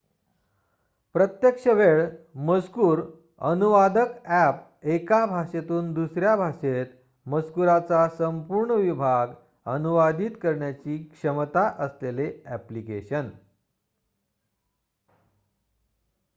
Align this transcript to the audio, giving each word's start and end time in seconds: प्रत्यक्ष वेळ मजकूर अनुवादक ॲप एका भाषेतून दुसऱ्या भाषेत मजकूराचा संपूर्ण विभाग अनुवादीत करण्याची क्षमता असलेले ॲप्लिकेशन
प्रत्यक्ष 1.15 1.67
वेळ 1.69 1.99
मजकूर 2.45 3.01
अनुवादक 3.41 4.15
ॲप 4.27 4.63
एका 4.85 5.25
भाषेतून 5.25 5.91
दुसऱ्या 5.93 6.35
भाषेत 6.35 6.85
मजकूराचा 7.25 8.07
संपूर्ण 8.09 8.75
विभाग 8.77 9.33
अनुवादीत 9.65 10.31
करण्याची 10.41 10.97
क्षमता 11.03 11.67
असलेले 11.79 12.31
ॲप्लिकेशन 12.45 13.29